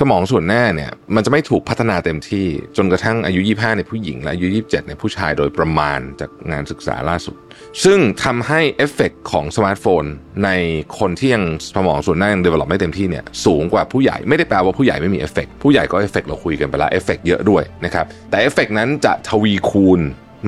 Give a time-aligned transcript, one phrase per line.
[0.00, 2.46] สมองส่วนหน้าเนี่ยมันจะไม่ถูกพัฒนาเต็มที่
[2.76, 7.36] จนกระทั่งอายุ 25 ในผู้หญิง และอายุ 27 ในผู้ชายโดยประมาณจากงานศึกษาล่าสุด
[7.84, 10.04] ซึ่งทำให้เอฟเฟกของสมาร์ทโฟน
[10.44, 10.50] ใน
[10.98, 11.44] คนที่ยัง
[11.76, 20.00] สมองส่วนหน้ายัง develop ไม่เต็มที่เนี่ยสูงกว่าผู้ใหญ่ไม่ได้แปลว่าผู้ใหญ่ไม่มีเอฟเฟกผู้ใหญ่ก็เอฟเฟกเราคุยกันไปแล้วเอฟเฟกเยอะด้วยนะครับแต่เอฟเฟกนั้นจะทวีคูณ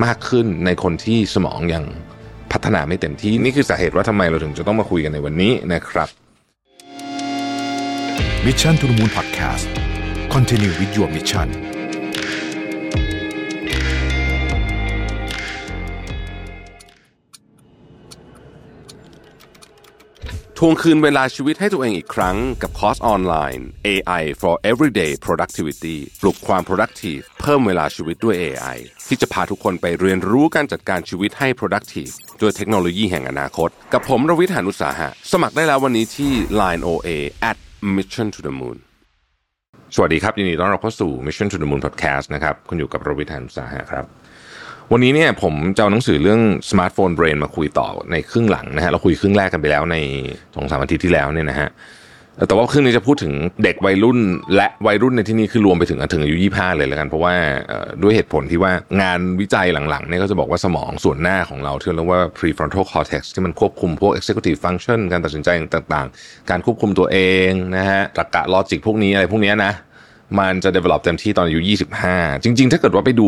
[0.05, 1.85] มากขึ้นในคนที่สมองยัง
[2.51, 6.09] พัฒนาไม่เต็มที่นี่คือสาเหตุว่าทำไมเราถึงจะต้องมาคุยกันในวันนี้นะครับ
[8.47, 9.65] Mission to the Moon Podcast
[10.33, 11.47] Continue with your mission
[20.57, 36.31] ทวงคืนเวลาชีวิตให้ตัวเองอีกครั้งกับคอร์สออนไลน์ AI for Everyday Productivity ปลุกความ productive เพิ่มเวลาชีวิตด้วย AI ที่จะพาทุกคนไปเรียนรู้การจัดการชีวิตให้ productive ด้วยเทคโนโลยีแห่งอนาคต กับผมรวิศ หาญอุตสาหะ สมัครได้แล้ววันนี้ที่
[36.59, 37.09] Line OA
[37.51, 37.57] at
[37.97, 38.77] Mission to the Moon
[39.95, 44.05] สวัสดีครับ ยินดีต้อนรับเข้าสู่ Mission to the Moon Podcast นะครับ คุณอยู่กับรวิศ หาญอุตสาหะครับ
[44.91, 49.97] วันนี้เนี่ยผมจะเอาหนังสือเรื่อง Smartphone Brain มาคุยต่อในครึ่งหลังนะฮะเราคุยครึ่งแรกกันไปแล้วใน
[50.55, 51.69] สองสามอาทิตย์ที่แล้วเนี่ยนะฮะ
[52.47, 54.19] แต่ว่าครึ่งนี้จะพูดถึงเด็กวัยรุ่น
[54.55, 57.33] และวัยรุ่นในที่นี้คือรวมไปถึงถึงอายุ25เลยแล้วกัน เพราะว่า
[58.01, 67.17] ด้วยเหตุผลที่ว่างานวิจัยหลังๆเนี่ยก็จะบอกว่าสมองส่วนหน้าของเราที่เรียกว่า prefrontal cortex ที่มันควบคุมพวก executive function การตัดสินใจต่างๆ การควบคุมตัวเอ
[67.49, 69.73] งนะฮะตรรกะ logic พวกนี้อะไรพวกนี้นะ
[70.39, 71.59] มันจะ develop เต็มที่ตอนอายุ
[72.03, 73.27] 25 จริง ๆ ถ้าเกิดว่าไปดู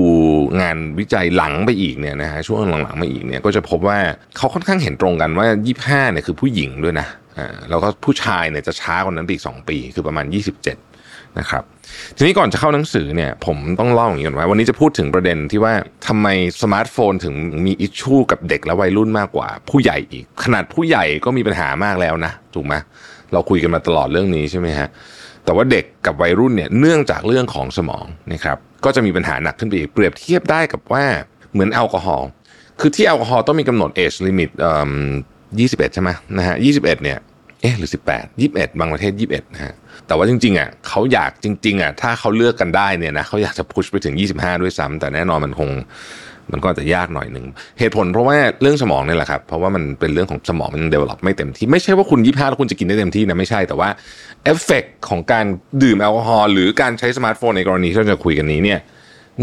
[0.62, 3.98] งานวิจัยหลังไปอีกเนี่ยนะฮะช่วงหลังๆมาอีกเนี่ยก็จะพบว่า
[4.38, 5.48] เขาค่อนข้างเห็นตรงกันว่า
[5.80, 7.08] 25เนี่ยคือผู้หญิงด้วยนะ
[7.38, 11.64] อ่าแล้วก็ผู้ชายเนี่ยจะช้ากว่านั้นอีก 2 ปี คือประมาณ 27 นะครับ
[12.16, 15.74] ทีนี้ก่อนจะเข้าหนังสือเนี่ยผมต้องเล่าอย่างนี้ก่อนว่าวันนี้จะพูดถึงประเด็นที่ว่า
[16.08, 16.28] ทำไม
[16.62, 17.36] สมาร์ทโฟนถึง
[17.66, 22.74] มี issue กับเด็กและวัยรุ่นมากกว่า ผู้ใหญ่อีก ขนาดผู้ใหญ่ก็มีปัญหามากแล้วนะถูกไหม
[23.34, 24.90] เราคุยกันมาตลอดเรื่องนี้ใช่ไหมฮะ
[25.46, 31.06] แต่ว่าเด็กกับวัยรุ่นเนี่ยเนื่องจากเรื่องของสมองนะครับก็จะมีปัญหาหนักขึ้นไปอีกเปรียบเทียบได้กับว่า
[31.52, 32.28] เหมือนแอลกอฮอล์
[32.80, 34.94] คือที่แอลกอฮอล์ต้องมีกำหนด age limit เอ่อ
[35.60, 37.18] ยี่สิบเอ็ดใช่ไหมนะฮะยี่สิบเอ็ดเนี่ย
[37.62, 39.74] เอ๊ะหรือสิบแปดยี่สิบเอ็ดบางประเทศยี่สิบเอ็ดนะฮะ
[40.08, 45.70] แต่ว่าจริงๆอะเขาอยากจริงๆอะถ้าเขาเลือกกันได้เนี่ยนะเขาอยากจะ push ไปถึง25ด้วยซ้ำแต่แน่นอนมันคง
[46.54, 47.46] มันก็จะยากหน่อยหนึ่ง
[47.80, 53.90] เหตุผลเพราะว่าเรื่องสมองนี่แหละครับเพราะว่ามันเป็นเรื่องของสมองมัน develop ไม่เต็มที่ไม่ใช่ว่าคุณยี่ห้าแล้วคุณจะกินได้เต็มที่นะไม่ใช่แต่ว่า
[54.44, 55.46] เอฟเฟกของการ
[55.84, 58.80] ดื่มแอลกอฮอล์หรือการใช้สมาร์ทโฟนในกรณีที่เราจะคุยกันนี้เนี่ย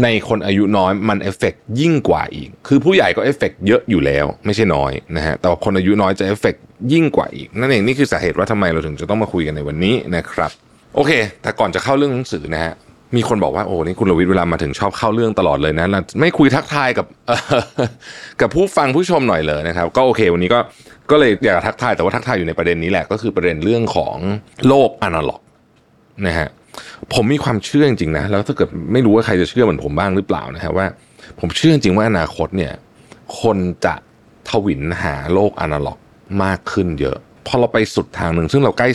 [0.03, 6.55] ในคนอายุน้อยมันเอฟเฟกยิ่งกว่าอีก คือผู้ใหญ่ก็เอฟเฟกเยอะอยู่แล้ว ไม่ใช่น้อยนะฮะแต่ว่าคนอายุน้อยจะเอฟเฟก
[6.93, 10.51] ยิ่งกว่าอีก นั่นเองนี่คือสาเหตุว่าทำไมเราถึงจะต้องมาคุยกันในวันนี้นะครับ
[10.95, 11.11] โอเค
[11.41, 12.73] แต่ก่อนจะเข้าเรื่องหนังสือนะฮะ
[13.15, 17.05] มีคนบอกว่าโอ้นี่คุณลวิทย์เวลามาถึงชอบเข้าเรื่องตลอดเลยนะเราไม่คุยทักทายกับ
[18.41, 20.59] กับผู้ฟังผู้ชมหน่อยเลยนะครับ ก็โอเค วันนี้ก็
[21.11, 24.17] ก็เลยอยากทักทายแต่ว่าทักทายอยู่ในประเด็นนี้แหละก็คือประเด็นเรื่องของ
[24.67, 25.41] โลกอนาล็อก
[26.27, 26.47] นะฮะ
[27.13, 30.85] ผมมีความเชื่อจริงๆนะแล้วถ้าเกิดไม่รู้ว่าใครจะเชื่อเหมือนผมบ้างหรือเปล่านะฮะว่า
[31.39, 32.73] ผมเชื่อจริงว่าอนาคตเนี่ย
[33.41, 33.95] คนจะ
[34.49, 35.99] ทวินหาโลกอนาล็อก
[36.43, 37.17] มากขึ้นเยอะ
[37.47, 38.89] พอเราไปสุดทางหนึ่งซึ่งเราใกล้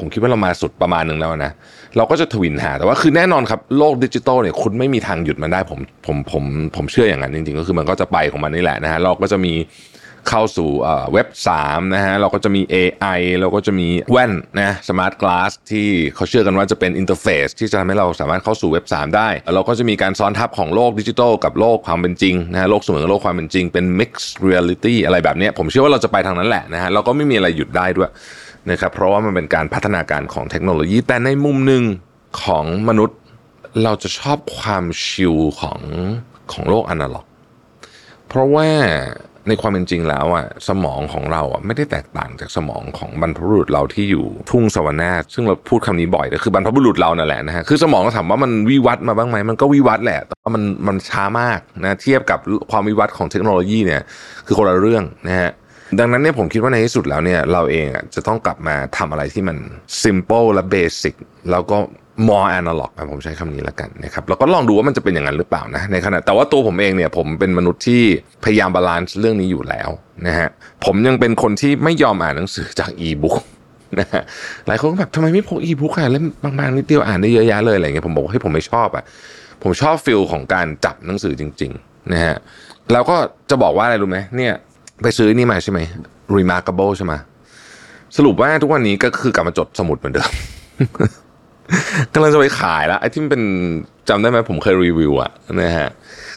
[0.00, 1.52] ผมคิดว่าเรามาสุดประมาณหนึ่งแล้วนะ
[1.96, 6.44] เราก็จะถวิลหา แต่ว่าคือแน่นอนครับโลกดิจิตอลเนี่ยคุณไม่มีทางหยุดมันได้ผมผมผม
[6.76, 9.54] ผมเชื่ออย่างนั้นจริงๆ ก็คือมันก็จะไปของมันนี่แหละนะฮะเราก็จะมี
[10.30, 10.70] เข้าสู่
[11.12, 11.28] เว็บ
[11.60, 28.10] 3นะฮะเราก็จะมี AI เราก็จะมีแว่นนะ smart glass ที่เขาเชื่อกันว่าจะเป็น interface ที่จะทำให้เราสามารถเข้าสู่เว็บ 3 ได้ เราก็จะมีการซ้อนทับของโลกดิจิทัลกับโลกความเป็นจริงนะฮะโลกเสมือนกับโลกความเป็นจริงเป็น mixed reality อะไรแบบนี้ผมเชื่อว่าเราจะไปทางนั้นแหละนะฮะเราก็ไม่มีอะไรหยุดได้ด้วย
[28.70, 31.82] นะครับเพราะว่ามันเป็นการพัฒนาการของเทคโนโลยี แต่ในมุมหนึ่ง
[32.42, 33.18] ของมนุษย์
[33.82, 35.80] เราจะชอบความชิลของ
[36.52, 37.26] ของโลกอนาล็อก
[38.28, 38.68] เพราะว่า
[39.48, 52.38] ในความเป็นจริงแล้วอะสมองของเราอะไม่ได้แตกต่างจากสมองของบรรพบุรุษเราที่อยู่ทุ่งสวรรค์ซึ่งเราพูดคำนี้บ่อยก็คือบรรพบุรุษเรานั่นแหละนะฮะคือสมองเราถามว่ามันวิวัฒน์มาบ้างไหมมันก็วิวัฒน์แหละแต่ว่ามันมันช้ามากนะเทียบกับ
[52.70, 54.02] ความวิวัฒน์ของเทคโนโลยีเนี่ย
[54.46, 55.50] คือคนละเรื่องนะฮะ
[55.98, 59.56] ดังนั้นเนี่ยผมคิดว่าในที่สุดแล้วเนี่ยเราเองอะจะต้องกลับมาทำอะไรที่มัน
[60.02, 61.14] simple และ basic
[61.50, 61.78] แล้วก็
[62.28, 68.02] more analog ผมใช้คำนี้แล้วกันนะครับแล้วก็ลองดูว่ามันจะเป็นอย่างนั้นหรือเปล่านะในขณะแต่ว่าตัวผมเองเนี่ยผมเป็นมนุษย์ที่
[68.44, 69.90] พยายาม balance เรื่องนี้อยู่แล้ว
[70.26, 70.48] นะฮะ
[70.84, 73.36] ผมยังเป็นคนที่ไม่ยอมอ่านหนังสือจากอีบุ๊ก
[74.00, 74.22] นะฮะ
[74.66, 79.04] หลายคนก็แบบทำไมไม่พกอีบุ๊กอะเล่มบางๆนิดเดียวอ่านได้เยอะแยะเลยอะไรเงี้ยผมบอกว่าให้ผมไม่ชอบอะ
[79.62, 82.36] ผมชอบฟิลของการจับหนังสือจริง ๆ นะฮะ
[82.92, 83.16] แล้วก็
[83.50, 84.54] จะบอกว่าอะไรรู้ไหมเนี่ย
[85.02, 85.80] ไปซื้อนี่มาใช่ไหม
[86.36, 87.12] remarkable ใช่ไหม
[88.16, 90.30] สรุปว่าทุกวันนี้ก็คือกลับมาจดสมุดเหมือนเดิม
[92.14, 93.42] กำลังจะไปขายแล้วไอ้ที่มันเป็น
[94.08, 95.88] จำได้ไหมผมเคยรีวิวอะนะฮะ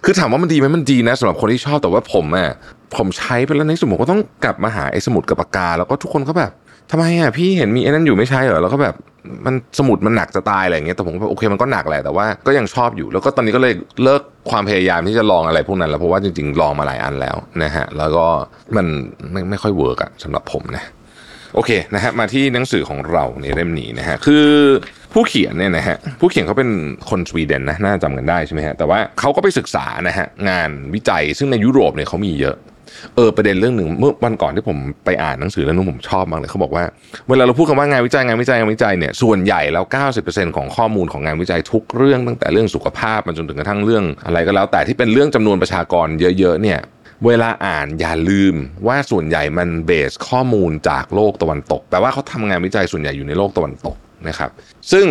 [0.04, 2.50] คือถามว่ามันดีไหมมันดีนะสำหรับคนที่ชอบแต่ว่าผมอะ
[2.96, 6.52] ผมใช้ไปแล้วในสมุดก็ต้องกลับมาหาไอ้สมุดกับปากกา แล้วก็ทุกคนก็แบบ
[6.92, 8.96] ทำไมอะพี่เห็นมีไอ้นั่นอยู่ไม่ใช่เหรอแล้วก็แบบ
[9.46, 14.22] มันสมุดมันหนักจะตายอะไรอย่างเงี้ยแต่ผมโอเคมันก็หนักแหละแต่ว่าก็ยังชอบอยู่ แล้วก็ตอนนี้ก็เลยเลิก
[14.52, 18.26] ความพยายามที่จะลองอะไรพวกนั้นแล้วเพราะว่าจริงๆลองมาหลายอันแล้วนะฮะแล้วก็
[18.78, 18.86] มัน
[19.32, 20.84] ไม่ไม่ค่อย work อะสำหรับผมนะ
[21.56, 24.46] โอเคนะฮะมาที่หนังสือของเราในเล่มนี้นะฮะคือ
[25.14, 26.70] ผู้เขียนเนี่ยนะฮะผู้เขียนเขาเป็น
[27.10, 32.56] คนสวีเดนนะน่าจะจำกันได้ใช่ไหมฮะแต่ว่าเขาก็ไปศึกษานะฮะงานวิจัยซึ่งในยุโรปเนี่ยเขามีเยอะ
[33.16, 36.84] เออประเด็นเรื่องหนึ่งเมื่อวันก่อนที่ผมไปอ่านหนังสือเรื่องนึงผมชอบมากเลยเขาบอกว่า
[37.30, 39.86] เวลาเราพูดคำว่างานวิจัยงานวิจัยงานวิจัยเนี่ยส่วนใหญ่แล้ว
[40.22, 46.08] 90%ของข้อมูลของงานวิจัยทุกเรื่องตั้งแต่เรื่องสุขภาพมาจนถึงกระทั่งเรื่อง อะไรก็แล้ว แต่ที่เป็นเรื่องจำนวนประชากร
[46.40, 46.80] เยอะๆเนี่ย
[47.26, 48.56] เวลาอ่านอย่าลืม
[48.88, 53.96] ว่าส่วนใหญ่มันเบสข้อมูลจากโลกตะวันตกแปลว่าเขาทำงานวิจัยส่วนใหญ่อยู่ในโลกตะวันตก
[54.28, 54.50] นะครับ
[54.92, 55.08] ซึ่ง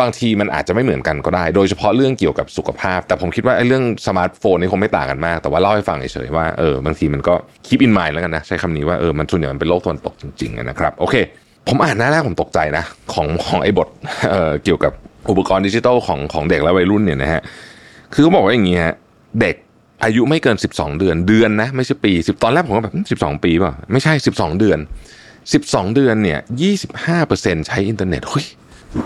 [0.00, 7.34] บางทีมันอาจจะไม่เหมือนกันก็ได้ โดยเฉพาะเรื่องเกี่ยวกับสุขภาพ แต่ผมคิดว่าไอ้เรื่องสมาร์ทโฟนนี่คงไม่ต่างกันมาก แต่ว่าเล่าให้ฟังเฉยๆว่าเออบางทีมันก็
[7.68, 11.14] คิด in mind แล้วกันนะ ใช้คำนี้ว่าเออมันส่วนใหญ่มันเป็นโลกตะวันตกจริงๆนะครับโอเค
[11.68, 13.88] ผมอ่านหน้าแรกผมตกใจนะของของไอ้บท
[14.30, 14.92] เอ่อเกี่ยวกับ
[15.30, 17.42] อุปกรณ์ดิจิทัลของของเด็กและวัยรุ่นเนี่ยนะฮะ
[18.12, 18.94] คือเขาบอกว่าอย่างงี้ฮะ
[19.40, 19.56] เด็ก
[20.04, 24.78] อายุไม่เกิน 12 เดือนเดือนนะไม่ใช่ปี10ตอนแรกผมก็แบบ12 ปีป่ะไม่ใช่ 12 เดือน
[25.36, 26.38] 12 เดือนเนี่ย
[27.02, 28.46] 25%ใช้อินเทอร์เน็ตเฮ้ย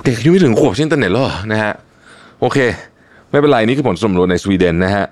[0.04, 1.72] เด็กอายุไม่ถึงขวบใช้อินเทอร์เน็ตแล้วเหรอนะฮะ
[2.40, 2.58] โอเค
[3.30, 5.06] ไม่เป็นไรนี่คือผลสำรวจในสวีเดนนะฮะ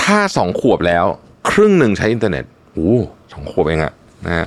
[0.00, 1.04] ถ้า2ขวบแล้ว
[1.50, 2.94] ครึ่งหนึ่งใช้อินเทอร์เน็ตโอ้
[3.32, 3.92] สองขวบเองอะ
[4.26, 4.46] นะฮะ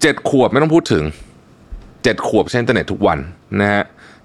[0.00, 1.04] เจ็ดขวบไม่ต้องพูดถึง
[2.02, 3.18] เจ็ดขวบใช้อินเทอร์เน็ตทุกวัน
[3.60, 3.82] นะฮะ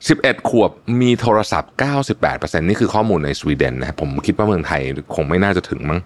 [0.07, 0.69] สิบเอ็ดขวบ
[1.01, 1.71] มีโทรศัพท์
[2.19, 4.81] 98%นี่คือข้อมูลในสวีเดนนะผมคิดว่าเมืองไทย
[5.15, 5.99] คงไม่น่าจะถึงมั้ง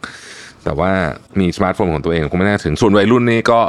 [0.63, 0.91] แต่ว่า
[1.39, 3.59] มีสมาร์ทโฟนของตัวเองคงไม่น่าถึงส่วนวัยรุ่นนี่ก็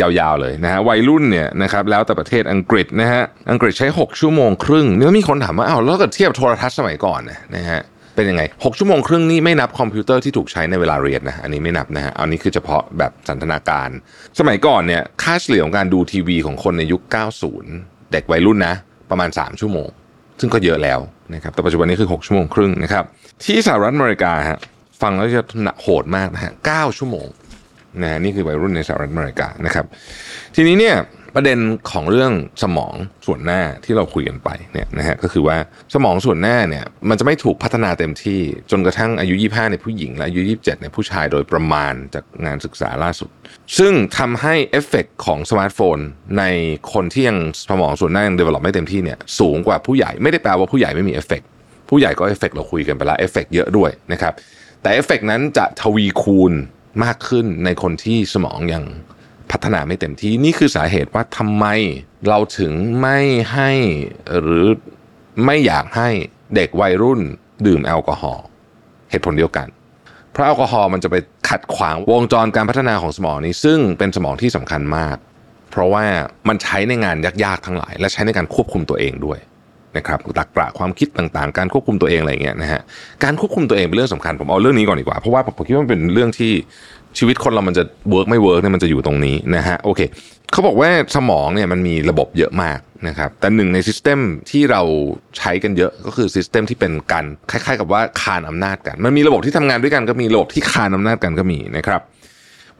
[0.00, 7.80] ยาวๆเลยนะฮะวัยรุ่นเนี่ยนะครับแล้วแต่ประเทศอังกฤษนะฮะอังกฤษใช้ 6 ชั่วโมงครึ่งนี่มีคนถามว่าเอ้าแล้วก็เทียบโทรทัศน์สมัยก่อนนะนะฮะ
[8.16, 13.88] เป็นยังไง 6 ชั่วโมงครึ่งนี่ไม่นับคอมพิวเตอร์ที่ถูกใช้ในเวลาเรียนนะอันนี้ไม่นับนะฮะอันนี้คือเฉพาะแบบสันทนาการ
[14.38, 17.02] สมัยก่อนเนี่ยค่าเฉลี่ยของการดูทีวีของคนในยุค
[17.56, 18.74] 90 เด็กวัยรุ่นนะ
[19.10, 19.88] ประมาณ 3 ชั่วโมง
[20.40, 21.00] ซึ่งก็เยอะแล้ว
[21.34, 23.04] นะครับแต่ปัจจุบันนี้คือ 6 ชั่วโมงครึ่งนะครับ
[23.44, 24.58] ที่สหรัฐอเมริกาฮะ
[25.02, 25.42] ฟังแล้วจะ
[25.82, 27.26] โหดมากนะฮะ9ชั่วโมง
[28.02, 29.86] นะนี่คือวัยรุ่นในสหรัฐอเมริกานะครับ
[30.54, 30.96] ทีนี้เนี่ย
[31.36, 31.58] ประเด็น
[31.90, 32.32] ของเรื่อง
[32.62, 32.94] สมอง
[33.26, 35.56] ส่วนหน้าที่เราคุยกันไปเนี่ยนะฮะก็คือว่า
[35.94, 38.40] สมองส่วนหน้าเนี่ยมันจะไม่ถูกพัฒนาเต็มที่
[38.70, 43.30] จนกระทั่งอายุ 25 ในผู้หญิง และอายุ 27 ในผู้ชายโดยประมาณจากงานศึกษาล่าสุด
[43.78, 45.98] ซึ่งทำให้เอฟเฟกของสมาร์ทโฟน
[46.38, 46.44] ใน
[46.92, 47.38] คนที่ยัง
[47.70, 51.42] สมองส่วนหน้ายัง develop ไม่เต็มที่เนี่ยสูงกว่าผู้ใหญ่ไม่ได้แปลว่าผู้ใหญ่ไม่มีเอฟเฟก
[51.88, 54.32] ผู้ใหญ่ก็เอฟเฟกเราคุยกันไปแล้วเอฟเฟกเยอะด้วยนะครับ
[54.82, 56.52] แต่เอฟเฟกนั้นจะทวีคูณ
[57.04, 58.84] มากขึ้นในคนที่สมองยัง
[59.50, 61.66] พัฒนาไม่เต็มที่นี่คือสาเหตุว่าทำไม
[62.28, 63.18] เราถึงไม่
[63.52, 63.70] ให้
[64.40, 64.66] หรือ
[65.44, 66.08] ไม่อยากให้
[66.54, 67.20] เด็กวัยรุ่น
[67.66, 68.44] ดื่มแอลกอฮอล์
[69.10, 69.66] เหตุผลเดียวกัน
[70.32, 71.16] เพราะแอลกอฮอล์มันจะไป
[71.48, 75.16] ขัดขวางวงจรการพัฒนาของสมองนี้ ซึ่งเป็นสมองที่สำคัญมาก
[75.70, 76.04] เพราะว่า
[76.48, 79.38] มันใช้ในงานยากๆทั้งหลาย และใช้ในการควบคุมตัวเองด้วย
[79.96, 82.80] นะครับตักกระความคิดต่างๆ การควบคุมตัวเองอะไรเงี้ยนะฮะ
[83.24, 86.52] การควบคุมตัวเองเป็นเรื่องสำคัญผมเอาเรื่องนี้ก่อนดีกว่า เพราะว่าผมคิดว่ามันเป็นเรื่องที่
[87.18, 90.00] ชีวิตคนเรามันจะ work ไม่ work เนี่ยมันจะอยู่ตรงนี้นะฮะโอเค
[90.52, 92.78] เขาบอกว่าสมองเนี่ยมันมีระบบเยอะมาก
[93.08, 94.18] นะครับแต่หนึ่งใน system
[94.50, 94.82] ที่เรา
[95.38, 102.00] ใช้กันเยอะก็คือ system ที่เป็นการคล้ายๆ กับว่าคานอำนาจกัน มันมีระบบที่ทำงานด้วยกันก็มีระบบที่คานอำนาจกันก็มีนะครับ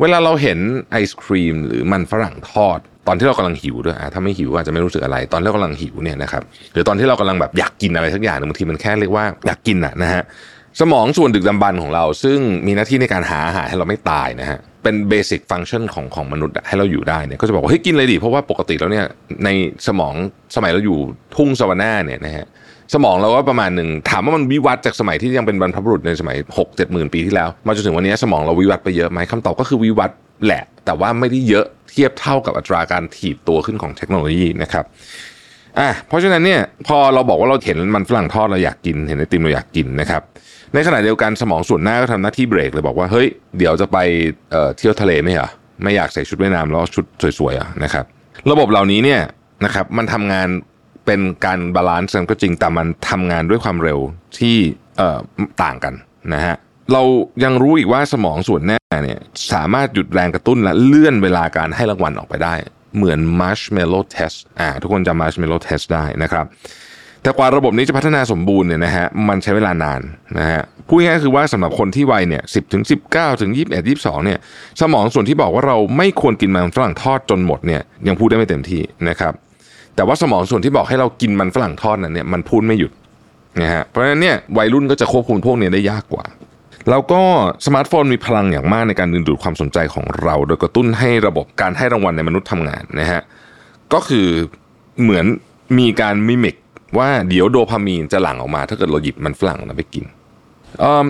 [0.00, 0.58] เวลาเราเห็น
[0.90, 6.42] ไอศครีมหรือมันฝรั่งทอด ตอนที่เรากำลังหิวด้วยถ้าไม่หิวอาจจะไม่รู้สึกอะไร ตอนที่เรากำลังหิวเนี่ยนะครับ
[6.72, 10.22] หรือตอนที่เรากำลังแบบอยากกินอะไรสักอย่างบางทีมันแค่เรียกว่าอยากกินอะนะฮะ
[10.80, 19.06] สมองส่วนดึกดำบรรพ์ของเรา ซึ่งมีหน้าที่ในการหาอาหารให้เราไม่ตายนะฮะเป็น basic function ของของมนุษย์ให้เราอยู่ได้เนี่ยก็จะบอกว่าเฮ้ยกินเลยดิเพราะว่าปกติแล้วเนี่ย
[19.44, 19.48] ใน
[19.86, 20.14] สมอง
[20.56, 20.98] สมัยเราอยู่
[21.36, 22.46] ทุ่งสะวันนาเนี่ยนะฮะ
[22.94, 34.84] สมองเราก็ประมาณหนึ่งถามว่ามันวิวัฒน์จากสมัยที่ยังเป็นบรรพบุรุษในสมัย6 7หมื่นปีที่แล้ว มาจนถึงวันนี้สมองเราวิวัฒน์ไปเยอะไหมคำตอบก็คือวิวัฒน์ แหละ แต่ว่าไม่ได้เยอะเทียบเท่ากับอัตราการถีบตัวขึ้นของเทคโนโลยีนะครับ
[35.78, 40.22] อะเพราะฉะนั้นเนี่ยพอเราบอกว่าเราเห็นมันฝรั่งทอดเราอยากกิน เห็นไอติมเราอยากกินนะครับ
[40.74, 43.28] ในขณะเดียวกันสมองส่วนหน้าก็ทำหน้าที่เบรกเลยบอกว่าเฮ้ย
[43.58, 43.98] เดี๋ยวจะไป
[44.50, 45.50] เอ่อเที่ยวทะเลไหมเหรอ
[45.82, 47.04] ไม่อยากใส่ชุดว่ายน้ำแล้วชุด
[47.38, 48.04] สวยๆอะนะครับ
[48.50, 49.20] ระบบเหล่านี้เนี่ย
[49.64, 50.48] นะครับมันทำงาน
[51.06, 53.98] เป็นการ balance กันก็จริงแต่มันทำงานด้วยความเร็ว
[54.38, 54.56] ที่
[54.96, 55.18] เอ่อ
[55.62, 55.94] ต่างกัน
[56.34, 56.56] นะฮะ
[56.92, 57.02] เรา
[57.44, 59.18] ยังรู้อีกว่าสมองส่วนหน้าเนี่ย
[59.52, 62.54] สามารถหยุดแรงกระตุ้นและเลื่อนเวลาการให้รางวัลออกไปได้
[62.96, 66.46] เหมือน marshmallow test อ่าทุกคนจำ marshmallow test ได้นะครับ
[67.22, 70.00] แต่กว่าระบบนี้จะพัฒนาสมบูรณ์เนี่ยนะฮะมันใช้เวลานาน
[70.38, 74.38] นะฮะพูดง่ายคือว่าสำหรับคนที่วัยเนี่ยสิบถึงสิบเก้าถึงยี่สิบเอ็ดยี่สิบสองเนี่ย
[74.80, 79.32] สมองส่วนที่บอกว่าเราไม่ควรกินมันฝรั่งทอดจนหมดเนี่ยยังพูดได้ไม่เต็มที่นะครับ
[79.96, 82.92] แต่ว่าสมองส่วนที่บอกให้เรากินมันฝรั่งทอดนั้นเนี่ยมันพูดไม่หยุด
[83.62, 86.24] นะฮะเพราะฉะนั้นเนี่ยวัยรุ่นก็จะควบคุมพวกนี้ได้ยากกว่า
[86.88, 87.22] แล้วก็
[87.66, 93.20] สมาร์ทโฟนมีพลังอย่างมากในการดึงดูดความสนใจของเรา โดยกระตุ้นให้ระบบการให้รางวัลในมนุษย์ทำงานนะฮะ
[93.92, 94.28] ก็คือ
[95.02, 95.26] เหมือน
[95.78, 96.56] มีการ mimic
[96.98, 100.04] ว่าเดี๋ยวโดพามีนจะหลั่งออกมาถ้าเกิดเราหยิบมันฝรั่งนั้นไปกิน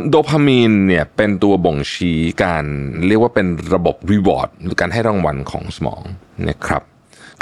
[0.09, 2.65] โดพามีนเนี่ยเป็นตัวบ่งชี้การ
[3.07, 6.03] เรียกว่าเป็นระบบ reward หรือการให้รางวัลของสมอง
[6.49, 6.83] นะครับ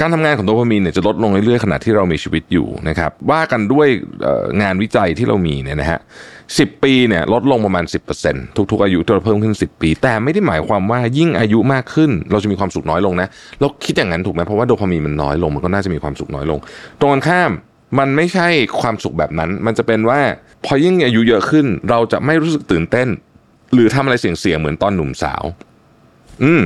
[0.01, 3.89] การทำงานของโดพามีนเนี่ยจะลดลงเรื่อยๆขณะที่เรามีชีวิตอยู่นะครับว่ากันด้วย
[4.63, 6.01] งานวิจัยที่เรามีเนี่ยนะฮะ
[6.59, 7.85] สิบปีเนี่ยลดลงประมาณ
[8.23, 13.29] 10%ทุกๆอายุที่เราเพิ่มขึ้น 10 ปี แต่ไม่ได้หมายความว่ายิ่งอายุมากขึ้น เราจะมีความสุขน้อยลงนะ
[13.61, 16.59] เราคิดอย่างนั้นถูกไหมเพราะว่าโดพามีนมันน้อยลงมันก็น่าจะมีความสุขน้อยลง
[17.01, 17.51] ตรงกันข้าม
[17.99, 18.49] มันไม่ใช่
[18.81, 20.21] ความสุขแบบนั้น มันจะเป็นว่า
[20.65, 23.09] พอยิ่งอายุเยอะขึ้น เราจะไม่รู้สึกตื่นเต้น
[23.75, 25.43] หรือทำอะไรเสี่ยงๆเหมือนตอนหนุ่มสาว
[26.45, 26.65] อืม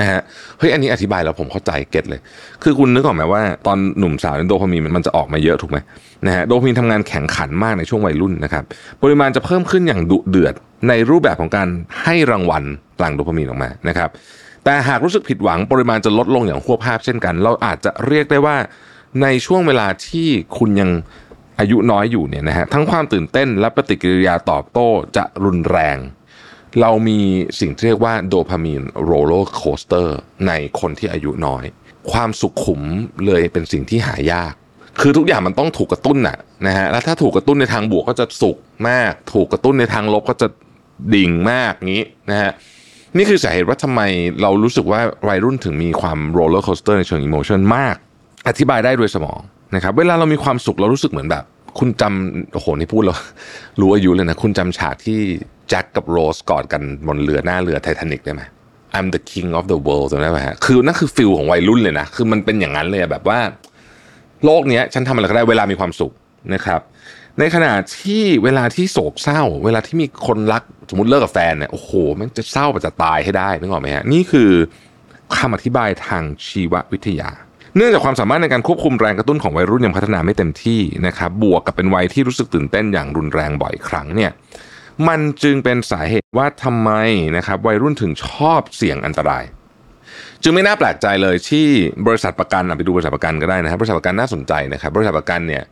[0.00, 0.20] นะฮะ
[0.58, 2.20] เฮ้ยอันนี้อธิบายแล้วผมเข้าใจเก็ตเลย
[2.62, 5.78] คือคุณนึกออกไหมว่าตอนหนุ่มสาวโดพามีนมันจะออกมาเยอะถูกไหม
[6.26, 8.64] นะฮะโดพามีนทำงานแข่งขันมากในช่วงวัยรุ่นนะครับ
[9.02, 10.54] ปริมาณจะเพิ่มขึ้นอย่างดุเดือด
[10.88, 11.68] ในรูปแบบของการ
[12.02, 12.64] ให้รางวัล
[12.98, 14.08] หลั่งโดพามีนออกมานะครับ
[14.64, 18.56] แต่หากรู้สึกผิดหวังปริมาณจะลดลงอย่างฮวบฮาบเช่นกัน เราอาจจะเรียกได้ว่า
[19.22, 20.90] ในช่วงเวลาที่คุณยัง
[21.60, 25.96] อายุน้อยอยู่เนี่ยนะฮะทั้งความตื่นเต้นและปฏิกิริยาตอบโต้จะรุนแรง
[26.80, 27.18] เรามี
[27.60, 31.64] สิ่งที่เรียกว่าโดพามีน roller coaster ในคนที่อายุน้อย
[32.12, 32.80] ความสุขุม
[33.26, 34.54] เลยเป็นสิ่งที่หายาก
[35.00, 38.56] คือทุกอย่างมันต้องถูกกระตุ้นน่ะนะฮะแล้วถ้าถูกกระตุ้นในทางบวกก็จะสุข
[38.88, 40.48] มาก ถูกกระตุ้นในทางลบก็จะ
[41.14, 42.52] ดิ่งมากงี้นะฮะ
[43.16, 44.00] นี่คือสาเหตุว่าทำไม
[44.42, 47.96] เรารู้สึกว่าวัยรุ่นถึงมีความ roller coaster ในเชิง emotion มาก
[48.48, 49.40] อธิบายได้ด้วยสมอง
[49.74, 51.44] นะครับเวลาเรามีความสุขเรารู้สึกเหมือนแบบ
[51.78, 53.18] คุณจำโอ้โหนี่พูดแล้ว
[53.80, 55.20] รู้อายุเลยนะ คุณจำฉากที่
[55.68, 58.42] แจ็คกับโรสกอดกันบนเรือหน้าเรือไททานิกได้ไหม
[58.96, 63.38] I'm the king of the world จำได้ไหมฮะคือนั่นคือ feel ของวัยรุ่นเลยนะ คือมันเป็นอย่างนั้นเลยแบบว่า
[64.44, 66.12] โลกนี้ฉันทำอะไรก็ได้เวลามีความสุข
[66.54, 66.80] นะครับ
[67.38, 74.50] ในขณะที่เวลาที่โศกเศร้า เวลาที่มีคนรักสมมติเลิกกับแฟนเนี่ยโอ้โหมันจะเศร้าไปจะตายให้ได้นึกออกไหมฮะนี่คือ
[75.36, 77.30] คำอธิบายทางชีววิทยา
[77.76, 84.30] เนื่องจากความสามารถในการควบคุมแรงกระตุ้นของวัยรุ่นยังพัฒนาไม่เต็มที่นะครับบวกกับเป็นวัยที่รู้สึกตื่นเต้นอย่างรุนแรงบ่อยครั้งเนี่ย
[85.08, 86.90] มันจึงเป็นสาเหตุว่าทำไม
[87.36, 89.44] นะครับวัยรุ่นถึงชอบเสี่ยงอันตราย
[90.42, 91.66] จึงไม่น่าแปลกใจเลยที่
[92.06, 95.62] บริษัทประกันไปดูบริษัทประกันก็ได้นะครับบริษัทประกันน่าสนใจนะครับ บริษัทประกันเนี่ย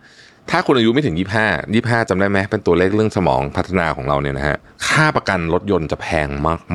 [0.50, 4.56] ถ้าคุณอายุไม่ถึง 25 25จำได้ไหมเป็นตัวเลขเรื่องสมองพัฒนาของเราเนี่ยนะฮะ
[4.88, 6.28] ค่าประกันรถยนต์จะแพง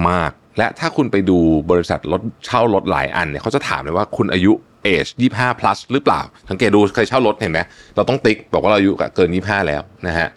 [0.07, 1.37] มากๆ และถ้าคุณไปดู
[1.71, 4.51] บริษัทรถเช่ารถหลายอันเนี่ยเขาจะถามเลยว่าคุณอายุ
[4.83, 7.59] เอช25 plus หรือเปล่าสังเกตดูใครเช่ารถเห็นไหม
[7.95, 10.27] เราต้องติ๊กบอกว่าเราอายุเกิน 25 แล้วนะฮะ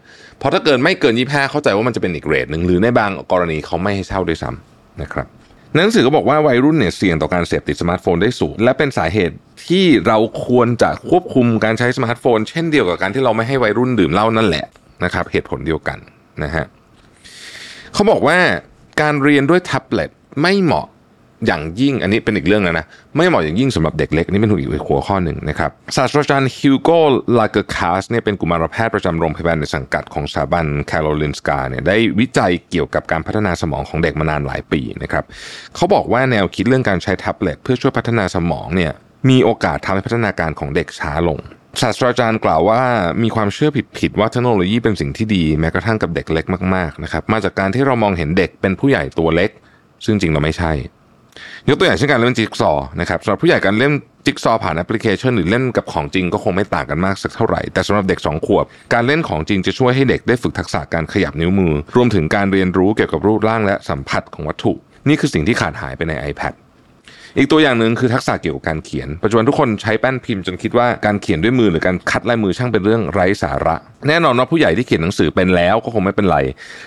[0.40, 5.26] พราะถ้าเกินไม่เกิน 25 เข้าใจว่ามันจะเป็นอีกเรทหนึ่งหรือในบางกรณีเขาไม่ให้เช่าด้วยซ้ำนะครับ
[5.74, 9.34] หนังสือก็บอกว่าวัยรุ่นเนี่ยเสี่ยงต่อการเสพติดสมาร์ทโฟนได้สูง และเป็นสาเหตุ
[9.68, 14.66] ที่เราควรจะควบคุมการใช้สมาร์ทโฟน เช่นเดียวกับการที่เราไม่ให้วัยรุ่นดื่มเหล้านั่นแหละ
[15.04, 15.98] นะครับเหตุผลเดียวกัน
[16.42, 16.64] นะฮะ
[17.94, 18.38] เขาบอกว่า
[19.00, 20.10] การเรียนด้วยแท็บเล็ต
[20.42, 20.86] ไม่เหมาะ
[21.46, 26.98] อย่างยิ่งอันนี้เป็นอีกเรื่องนะนะ ไม่เหมาะอย่างยิ่งสำหรับเด็กเล็กนี่เป็นอีกหัวข้อหนึ่งนะครับศาสตราจารย์ฮิวโก้
[27.38, 35.24] ลาเกอร์ครานซ์เนี่ยเป็นกุมารแพทย์ประจำโรงพยาบาลในสังกัดของสถาบันแคโรลินสกาเนี่ยได้วิจัยเกี่ยวกับการพัฒนาสมองของเด็กมานานหลายปีนะครับ
[35.74, 38.92] เขาบอกว่าแนวคิดเรื่องการใช้แท็บเล็ตเพื่อช่วยพัฒนาสมองเนี่ย
[39.28, 41.38] มีโอกาสทำให้พัฒนาการของเด็กช้าลง
[41.80, 42.82] ศาสตราจารย์กล่าวว่า
[43.22, 49.50] มีความเชื่อผิดๆว่าเทคโนโลยีเป็นสิ่งที่ดีแม้กระทั่งกับเด็กเล็กมากๆนะครับมาจากการที่เรามองเห็นเด็กเป็นผู้ใหญ่ตัวเล็ก
[50.04, 50.72] ซึ่งจริงเราไม่ใช่
[51.68, 52.70] ยกตัวอย่างเช่นการเล่นจิ๊กซอ
[53.00, 53.92] นะครับสำหรับผู้ใหญ่การเล่น
[54.26, 64.72] จิ๊กซอผ่านแอปพลิเคชันหรือเล่นกับของจริงก็คงไม่ต่างกันมากสักเท่าไหร่ แต่สำหรับเด็ก 2 ขวบ การเล่นของจริงจะช่วยให้เด็กได้ฝึกทักษะการขยับนิ้วมือ รวมถึงการเรียนรู้เกี่ยวกับรูปร่างและสัมผัสของวัตถุ
[65.08, 66.54] นี่คือสิ่งที่ขาดหายไปใน iPad
[67.38, 73.76] อีกตัวอย่างหนึ่งคือทักษะเกี่ยวกับการเขียน ปัจจุบันทุกคนใช้แป้นพิมพ์จนคิดว่าการเขียนด้วยมือหรือการคัดลายมือช่างเป็นเรื่องไร้สาระ
[74.08, 76.38] แน่นอนว่าผู้ใหญ่ที่เขียนหนังสือเป็นแล้วก็คงไม่เป็นไร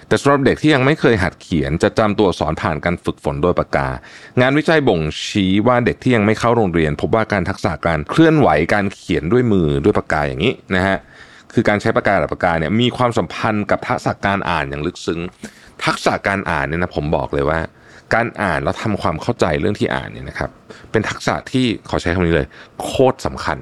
[0.08, 3.90] แต่สำหรับเด็กที่ยังไม่เคยหัดเขียนจะจำตัวอักษรผ่านการฝึกฝนโดยปากกา
[4.42, 10.98] งานวิจัยบ่งชี้ว่าเด็กที่ยังไม่เข้าโรงเรียน พบว่าการทักษะการเคลื่อนไหวการเขียนด้วยมือด้วยปากกาอย่างนี้นะฮะ
[11.54, 15.22] คือการใช้ปากกากับปากกาเนี่ยมีความสัมพันธ์กับทักษะการอ่านอย่างลึกซึ้ง
[15.86, 17.60] ทักษะการอ่านเนี่ยนะผมบอกเลยว่า
[18.14, 20.50] การอ่านแล้วทำความเข้าใจเรื่องที่อ่านเนี่ยนะครับ
[20.92, 22.48] เป็นทักษะที่ขอใช้คำนี้เลย
[22.84, 23.58] โคตรสำคัญ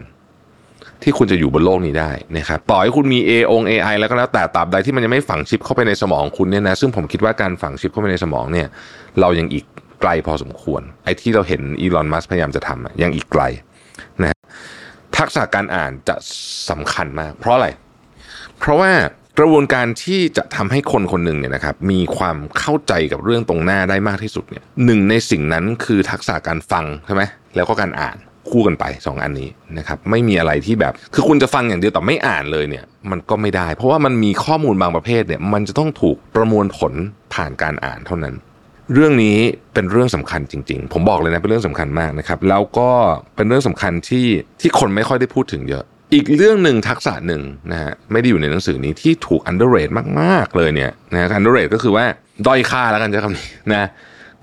[1.04, 8.68] ที่คุณจะอยู่บนโลกนี้ได้นะครับต่อให้คุณมี A อง AI แล้วก็แล้วแต่ตราบใดที่มันยังไม่ฝังชิปเข้าไปในสมองคุณเนี่ยนะซึ่งผมคิดว่าการฝังชิปเข้าไปในสมองเนี่ย
[9.20, 9.66] เรายังอีก
[10.02, 13.44] ไกลพอสมควร ไอ้ที่เราเห็นอีลอนมัสพยายามจะทำยังอีกไกล
[14.22, 14.38] นะ
[15.18, 16.16] ทักษะการอ่านจะ
[16.70, 17.68] สำคัญมาก เพราะอะไร
[18.60, 18.92] เพราะว่า
[19.40, 27.24] กระบวนการที่จะทำให้คนคนหนึ่งเนี่ยนะครับมีความเข้าใจกับเรื่องตรงหน้าได้มากที่สุดเนี่ยหนึ่งในสิ่งนั้นคือทักษะการฟังใช่ไหม
[27.56, 28.18] แล้วก็การอ่าน
[28.50, 36.94] คู่กันไป 2 อันนี้นะครับไม่มีอะไรที่แบบ คือคุณจะฟังอย่างเดียวแต่ไม่อ่านเลยเนี่ยมันก็ไม่ได้ เพราะว่ามันมีข้อมูลบางประเภทเนี่ยมันจะต้องถูกประมวลผล
[37.34, 38.36] ผ่านการอ่านเท่านั้น
[38.94, 39.38] เรื่องนี้
[39.74, 42.90] เป็นเรื่องสำคัญจริง ๆ ผมบอกเลยนะเป็นเรื่องสำคัญมากนะครับแล้วก็
[43.36, 44.28] เป็นเรื่องสำคัญที่
[44.62, 47.42] ที่คนไม่ค่อยได้พูดถึงเยอะ อีกเรื่องหนึ่งทักษะหนึ่ง
[47.72, 52.06] นะฮะไม่ได้อยู่ในหนังสือนี้ที่ถูก underrate มาก ๆ เลยเนี่ยนะ underrate ก็คือว่า
[52.48, 53.90] ด้อยค่าแล้วกันใช้คำนี้นะ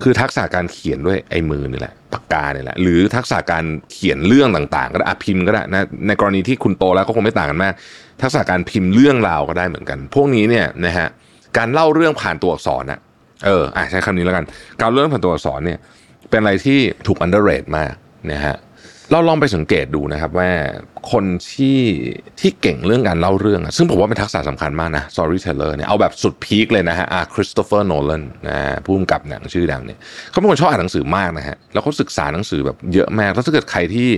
[0.03, 7.73] คือทักษะการเขียนด้วยไอ้มือนี่แหละปากกาเนี่ยแหละหรือทักษะการเขียนเรื่องต่างๆ ก็ได้อะพิมพ์ก็ได้นะในกรณีที่คุณโตแล้วก็คงไม่ต่างกันมาก
[8.21, 11.07] ทักษะการพิมพ์เรื่องราวก็ได้เหมือนกัน พวกนี้เนี่ยนะฮะ
[11.57, 12.99] การเล่าเรื่องผ่านตัวอักษรนะ
[13.45, 14.45] เอออะใช้คำนี้แล้วกัน
[14.81, 15.79] การเล่าเรื่องผ่านตัวอักษรเนี่ย
[16.29, 17.93] เป็นอะไรที่ถูก underrate มาก
[18.31, 18.55] นะฮะ
[19.11, 20.49] เราลองไปสังเกตดูนะครับว่า
[21.11, 21.79] คนที่
[22.39, 29.99] ที่เก่งเรื่องการเล่าเรื่องซึ่งผมว่าเป็นทักษะสำคัญมากนะ storyteller เนี่ยเอาแบบสุด peak เลยนะฮะอาคริสโตเฟอร์โนแลนนะผู้กำกับหนังชื่อดังเนี่ย
[30.29, 34.09] เขาเป็นคนชอบอ่านหนังสือมากนะฮะแล้วเขาศึกษาหนังสือแบบเยอะมากแล้วถ้าเกิดใครที่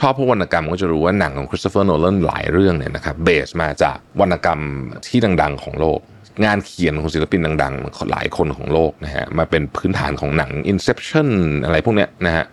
[0.00, 4.60] ชอบพวกวรรณกรรมก็จะรู้ว่าหนังของคริสโตเฟอร์โนแลนหลายเรื่องเนี่ยนะครับ base มาจากวรรณกรรม
[5.06, 5.98] ที่ดัง ๆ ของโลก
[6.44, 11.28] งานเขียนของศิลปินดังๆ หลายคนของโลกนะฮะมาเป็นพื้นฐานของหนัง Inception
[11.64, 12.44] อะไรพวกเนี้ยนะฮะ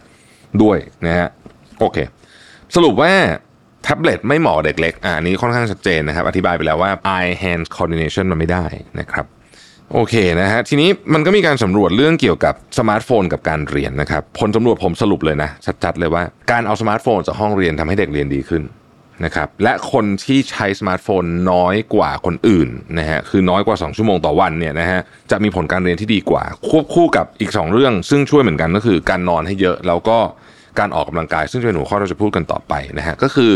[0.62, 1.30] ด้วยนะฮะ
[1.84, 2.00] โอเค
[2.76, 3.12] สรุปว่า
[3.84, 8.66] แท็บเล็ตไม่เหมาะเด็กเล็ก อ่านี้ค่อนข้างชัดเจนนะครับ อธิบายไปแล้วว่า eye hand coordination มันไม่ได้
[9.00, 9.26] นะครับ
[9.94, 15.50] โอเคนะฮะทีนี้มันก็มีการสำรวจเรื่องเกี่ยวกับสมาร์ทโฟนกับการเรียนนะครับผลสำรวจผมสรุปเลยนะ
[15.84, 18.64] ชัดๆเลยว่าการเอาสมาร์ทโฟนจากห้องเรียนทำให้เด็กเรียนดีขึ้น
[19.26, 25.00] นะครับและคนที่ใช้สมาร์ทโฟนน้อยกว่าคนอื่นนะฮะคือน้อยกว่า 2 ชั่วโมงต่อวันเนี่ยนะฮะ
[25.32, 30.20] จะมีผลการเรียนที่ดีกว่า ควบคู่กับอีก 2 เรื่อง ซึ่งช่วยเหมือนกันก็คือการนอนให้เยอะแล้วก็
[30.80, 33.52] การออกกำลังกาย ซึ่งจะเป็นหัวข้อเราจะพูดกันต่อไปนะฮะก็คือ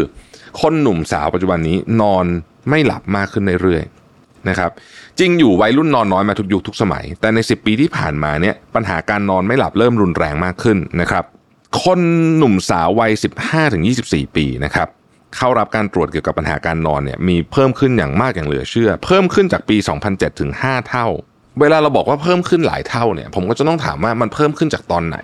[0.62, 2.26] คนหนุ่มสาวปัจจุบันนี้นอน
[2.70, 4.72] ไม่หลับมากขึ้นเรื่อยๆนะครับ
[5.20, 11.26] จริงอยู่วัยรุ่นนอนน้อยมาทุกยุคทุกสมัย แต่ใน 10 ปีที่ผ่านมาเนี่ยปัญหาการนอนไม่หลับเริ่มรุนแรงมากขึ้นนะครับ
[11.84, 12.00] คน
[12.38, 13.12] หนุ่มสาววัย
[13.74, 14.88] 15-24 ปีนะครับ
[15.36, 19.78] เข้ารับการตรวจเกี่ยวกับปัญหาการนอนเนี่ยมีเพิ่มขึ้นอย่างมากอย่างเหลือเชื่อ เพิ่มขึ้นจากปี
[20.10, 21.08] 2007 ถึง 5 เท่า
[21.62, 25.18] เวลาเราบอกว่าเพิ่มขึ้นหลายเท่าเนี่ยผมก็จะต้องถามว่ามันเพิ่มขึ้นจากตอนไหน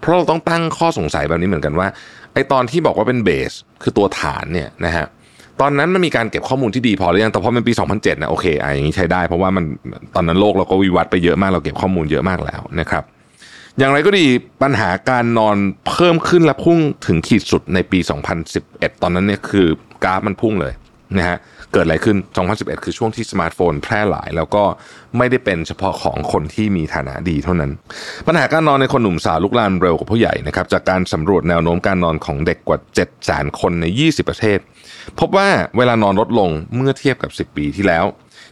[0.00, 1.88] เพราะเราต้องตั้งข้อสงสัยแบบนี้เหมือนกันว่า
[2.34, 3.52] ไอตอนที่บอกว่าเป็นเบส
[3.82, 5.06] คือตัวฐานเนี่ยนะฮะ
[5.60, 9.64] ตอนนั้นมันมีการเก็บข้อมูลที่ดีพอหรือยังแต่พอเป็นปี 2007นะโอเคอะอย่างนี้ใช้ได้ เพราะว่ามัน
[10.14, 13.04] ตอนนั้นโลกเราก็วิวัฒน์ไปเยอะมากเราเก็บข้อมูลเยอะมากแล้วนะครับ
[13.78, 14.24] อย่างไรก็ดี
[14.62, 15.56] ปัญหาการนอน
[15.88, 17.98] เพิ่มขึ้นและพุ่งถึงขีดสุดในปี
[18.50, 19.66] 2011 ตอนนั้นเนี่ยคือ
[20.04, 20.72] กราฟมันพุ่งเลย
[21.18, 21.38] นะฮะ
[21.76, 22.18] เกิดอะไรขึ้น
[22.50, 24.64] 2011 คือช่วงที่สมาร์ทโฟนแพร่หลาย แล้วก็
[25.16, 27.70] ไม่ได้เป็นเฉพาะของคนที่มีฐานะดีเท่านั้น
[28.26, 34.58] ปัญหาการนอนในคนหนุ่มสาวลุกลามเร็วกว่าผู้ใหญ่นะครับจากการสำรวจแนวโน้มการนอนของเด็กกว่า 7 0 0 0 0คนใน 20 ประเทศ
[35.18, 38.04] พบว่าเวลานอนลดลงเมื่อเทียบกับ 10 ปีที่แล้ว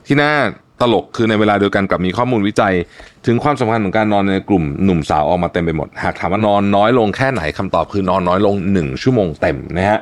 [0.06, 0.32] ที่น่า
[0.80, 2.74] ตลกคือในเวลาเดียวกันกับมีข้อมูลวิจัย
[3.26, 10.00] ถึงความสำคัญของการนอนในกลุ่มหนุ่มสาวออกมาเต็มไปหมด หากถามว่านอนน้อยลงแค่ไหนคำตอบคือนอนน้อยลง 1 ชั่วโมงเต็มนะฮะ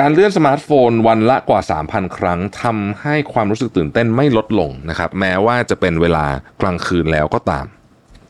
[0.00, 6.24] การเลื่อนสมาร์ทโฟนวันละกว่า 3,000 ครั้งทำให้ความรู้สึกตื่นเต้นไม่ลดลงนะครับ แม้ว่าจะเป็นเวลา
[6.62, 7.66] กลางคืนแล้วก็ตาม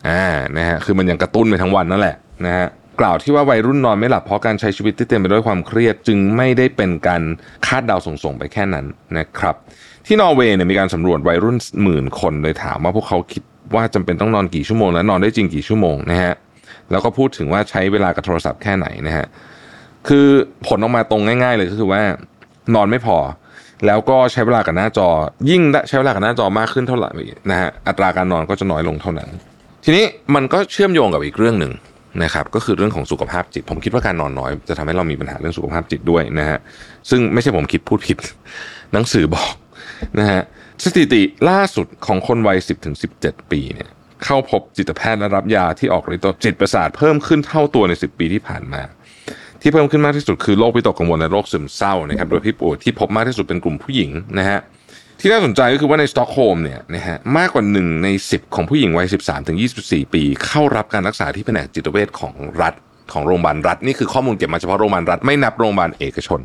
[0.09, 0.25] อ่า
[0.57, 2.67] นะฮะคือมันยังกระตุ้นไปทั้งวันนั่นแหละนะฮะ
[3.01, 7.23] กล่าวที่ว่าวัยรุ่นนอนไม่หลับเพราะการใช้ชีวิตที่เต็มไปด้วยความเครียดจึงไม่ได้เป็นการ
[7.67, 8.87] คาดเดาส่งๆไปแค่นั้น
[9.19, 9.55] นะครับ
[10.07, 13.43] ที่นอร์เวย์เนี่ยมีการสำรวจวัยรุ่นหมื่นคนโดยถามว่าพวกเขาคิด
[13.75, 16.35] ว่าจำเป็นต้องนอนกี่ชั่วโมงและนอนได้จริงกี่ชั่วโมงนะฮะ
[16.91, 19.27] แล้วก็พูดถึงว่าใช้เวลากับโทรศัพท์แค่ไหนนะฮะ
[20.09, 20.27] คือ
[20.66, 22.03] ผลออกมาตรงง่าย ๆ เลยก็คือว่า
[22.75, 23.16] นอนไม่พอ
[23.87, 25.09] แล้วก็ใช้เวลากับหน้าจอ
[25.51, 27.12] ยิ่งใช้เวลากับหน้าจอมากขึ้นเท่าไหร่
[27.51, 29.29] นะฮะอัตราการนอนก็จะน้อยลงเท่านั้น
[29.85, 31.73] ทีนี้มันก็เชื่อมโยงกับอีกเรื่องหนึ่ง
[32.23, 36.59] นะครับก็คือเรื่องของสุขภาพจิต ผมคิดว่าการนอนน้อย จะทำให้เรามีปัญหาเรื่องสุขภาพจิตด้วยนะฮะ
[37.11, 38.19] ซึ่งไม่ใช่ผมคิดพูดผิด
[38.92, 39.53] หนังสือบอก
[40.19, 40.42] นะฮะ
[40.85, 42.59] สถิติล่าสุดของคนวัย
[43.05, 43.90] 10-17 ปีเนี่ย
[44.25, 48.83] เข้าพบจิตแพทย์และรับยาที่ออกฤทธิ์ต่อจิตประสาทเพิ่มขึ้นเท่าตัวใน 10 ปีที่ผ่านมา
[49.62, 54.61] ที่เพิ่มขึ้นมากที่สุดคือโรควิตกกังวลและโรคซึมเศร้านะครับโดยที่ป่วยที่พบมากที่สุดเป็นกลุ่มผู้หญิงนะฮะ
[55.21, 62.75] ที่น่าสนใจก็คือว่าในสต็อกโฮล์มเนี่ยนะฮะมากกว่า1ใน 10 ของผู้หญิงวัย 13ถึง24 ปี เข้ารับการรักษาที่แผนกจิตเวชของรัฐ
[63.12, 66.40] ของโรงพยาบาลรัฐนี่คือข้อมูลเก็บมาเฉพาะโรงพยาบาลรัฐไม่นับโรงพยาบาลเอกชน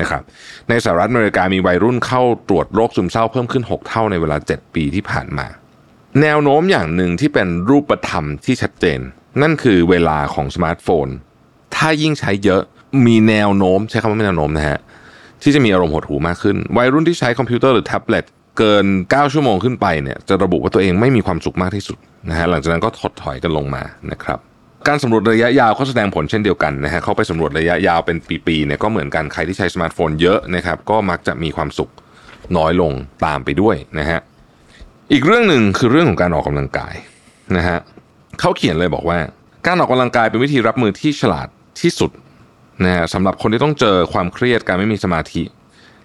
[0.00, 0.22] นะครับ
[0.68, 5.46] ในสหรัฐอเมริกามีวัยรุ่นเข้าตรวจโรคซึมเศร้าเพิ่มขึ้น 6 เท่าในเวลา 7 ปีที่ผ่านมา
[6.22, 9.00] แนวโน้มอย่างหนึ่งที่เป็นรูปธรรมที่ชัดเจน
[9.42, 11.08] นั่นคือเวลาของสมาร์ทโฟน
[11.76, 12.62] ถ้ายิ่งใช้เยอะ
[13.06, 14.78] มีแนวโน้ม ใช้คำว่าแนวโน้มนะฮะ
[15.42, 18.24] ที่จะมีอารมณ์หดหูมากขึ้น วัยรุ่นที่ใช้คอมพิวเตอร์หรือแท็บเล็ต
[18.58, 21.98] เกิน 9 ชั่วโมงขึ้นไปเนี่ยจะระบุว่าตัวเองไม่มีความสุขมากที่สุด
[22.30, 24.38] นะฮะหลังจากนั้นก็ถดถอยกันลงมานะครับ
[24.88, 31.90] การสำรวจระยะยาวก็แสดงผลเช่นเดียวกันนะฮะเขาไปสำรวจระยะยาวเป็นปีๆเนี่ยก็เหมือนกันใครที่ใช้สมาร์ทโฟนเยอะนะครับก็มักจะมีความสุข
[32.56, 32.92] น้อยลง
[33.24, 34.20] ตามไปด้วยนะฮะ
[35.12, 36.94] อีกเรื่องหนึ่งคือเรื่องของการออกกำลังกาย
[37.56, 37.78] นะฮะ
[38.40, 39.18] เขาเขียนเลยบอกว่า
[39.66, 41.48] การออกกำลังกายเป็นวิธีรับมือที่ฉลาด
[41.80, 42.10] ที่สุด
[42.84, 45.42] นะฮะสำหรับคนที่ต้องเจอความเครียดการไม่มีสมาธิ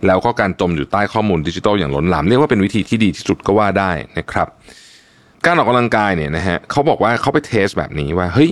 [0.06, 4.48] แล้วก็การจมอยู่ใต้ข้อมูลดิจิทัลอย่างล้นหลาม เรียกว่าเป็นวิธีที่ดีที่สุดก็ว่าได้นะครับ
[5.46, 8.52] การออกกำลังกายเนี่ยนะฮะเขาบอกว่าเขาไป test แบบนี้ว่าเฮ้ย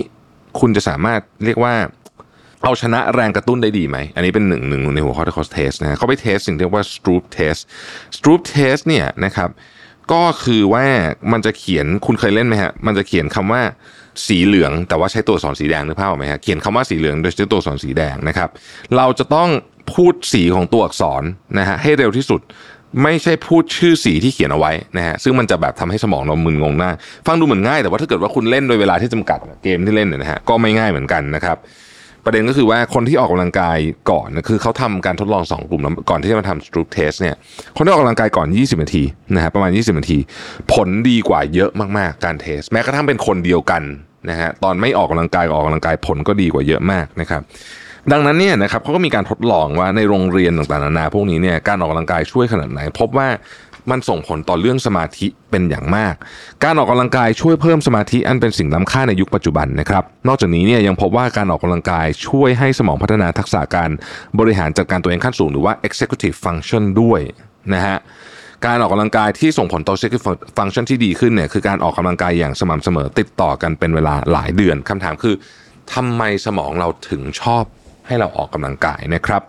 [0.60, 1.74] คุณจะสามารถเรียกว่า
[2.64, 7.60] เอาชนะแรงกระตุ้นได้ดีไหม อันนี้เป็นหนึ่งหนึ่งในหัวข้อที่เขาเทสนะฮะเขาไปเทสสิ่งที่เรียกว่า Stroop test
[8.16, 9.48] Stroop test เนี่ยนะครับ
[10.12, 10.84] ก็คือว่า
[11.32, 13.62] มันจะเขียนคุณเคยเล่นไหมฮะ มันจะเขียนคำว่า
[14.26, 18.48] สีเหลือง แต่ว่าใช้ตัวอักษรสีแดงนึกภาพออกไหมฮะเขียนคำว่าสีเหลืองโดยใช้ตัวอักษรสีแดงนะครับ
[18.96, 19.48] เราจะต้อง
[19.94, 21.22] พูดสีของตัวอักษร
[21.58, 22.40] นะฮะให้เร็วที่สุด
[23.02, 26.90] ไม่ใช่พูดชื่อสีที่เขียนเอาไว้นะฮะซึ่งมันจะแบบทำให้สมองเรามึนงงหน้า
[27.26, 31.56] ฟังดูเหมือนง่ายแต่ว่าถ้าเกิดว่าคุณเล่นโดยเวลาที่จำกัดเกมที่เล่นเนี่ยนะฮะก็ไม่ง่ายเหมือนกันนะครับ
[32.24, 33.78] ประเด็นก็คือว่าคนที่ออกกำลังกาย
[34.10, 37.34] ก่อนนะคือเขาทำการทดลอง 2 กลุ่มแล้วก่อนที่จะมาทำ Stroop test เนี่ย
[37.76, 39.02] คนที่ออกกำลังกายก่อน 20 นาที
[39.34, 40.18] นะฮะประมาณ 20 นาที
[40.72, 43.82] ผลดีกว่าเยอะมากๆการ test แม้กระทั่งเป็นคนเดียวกัน
[44.30, 47.42] นะฮะตอนไม่ออกกำลังกายกับออกกำลังกายผลก็ดีกว่าเยอะมากนะครับ
[48.12, 53.28] ดังนั้นเนี่ยนะครับเขาก็มีการทดลองว่าในโรงเรียนต่างๆนานาพวกนี้เนี่ยการออกกำลังกายช่วยขนาดไหน พบว่า
[53.90, 56.14] มันส่งผลต่อเรื่องสมาธิเป็นอย่างมาก
[56.64, 63.90] การออกกำลังกายช่วยเพิ่มสมาธิอันเป็นสิ่งล้ำค่าในยุคปัจจุบันนะครับ นอกจากนี้เนี่ยยังพบว่าการออกกำลังกายช่วยให้สมองพัฒนาทักษะการ
[64.38, 67.20] บริหารจัดการตัวเองขั้นสูงหรือว่า executive function ด้วย
[67.74, 67.96] นะฮะ
[68.66, 70.24] การออกกำลังกายที่ส่งผลต่อ executive
[70.58, 75.34] function ที่ดีขึ้นเนี่ยคือการออกกำลังกายอย่างสม่ำเสมอติดต่อกันเป็นเวลาหลายเดือนคำถามคือ
[75.94, 77.64] ทำไมสมองเราถึงชอบ
[78.06, 79.42] ให้เราออกกำลังกายนะครับ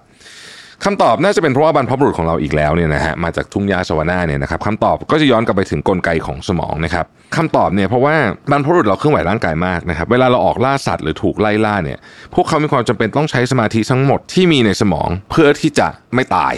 [0.83, 8.15] คำตอบน่าจะเป็นเพราะว่าบรรพบุรุษของเราอีกแล้วเนี่ยนะฮะมาจากทุ่งหญ้าสวนาเนี่ยนะครับคำตอบก็จะย้อนกลับไปถึงกลไกของสมองนะครับคำตอบเนี่ยเพราะว่า
[8.51, 11.99] บรรพบุรุษเราเคลื่อนไหวร่างกายมากนะครับเวลาเราออกล่าสัตว์หรือถูกไล่ล่าเนี่ย
[12.33, 16.53] พวกเขามีความจำเป็นต้องใช้สมาธิทั้งหมดที่มีในสมองเพื่อที่จะไม่ตาย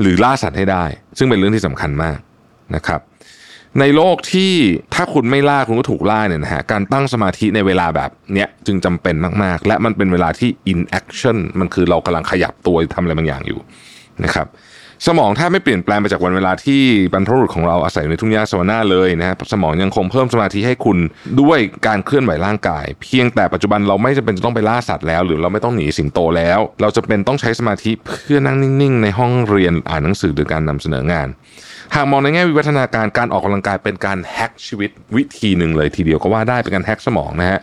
[0.00, 0.84] หรือล่าสัตว์ให้ได้
[1.18, 2.18] ซึ่งเป็นเรื่องที่สำคัญมาก
[2.74, 3.00] นะครับ
[3.78, 4.52] ในโลกที่
[4.94, 13.60] ถ้าคุณไม่ล่าคุณก็ถูกล่าเนี่ยนะฮะการตั้งสมาธิในเวลาแบบเนี้ยจึงจำเป็นมากๆ และมันเป็นเวลาที่ in action มันคือเรากำลังขยับตัวทำอะไรบางอย่างอยู่
[14.24, 14.48] นะครับ
[15.06, 16.80] สมองถ้าไม่เปลี่ยนแปลงไปจากวันเวลาที่
[17.12, 20.98] บรรพบุรุษของเราอาศัยในทุ่งหญ้าสวานาเลยนะฮะสมองยังคงเพิ่มสมาธิให้คุณ
[21.40, 31.28] ด้วยการเคลื่อนไหวร่างกาย เพียงแต่ปัจจุบันเราไม่จำเป็นจะต้องไปล่าสัตว์แล้ว หรือเราไม่ต้องหนีสิงโตแล้ว เราจะเป็นต้องใช้สมาธิเพื่อนั่งนิ่ง ๆ ในห้องเรียนอ่านหนังสือหรือการนำเสนองาน
[31.94, 37.60] หากมองในแง่วิวัฒนาการการออกกำลังกายเป็นการแฮ็กชีวิตวิธีหนึ่งเลยทีเดียวก็ว่าได้เป็นการแฮ็กสมองนะฮะ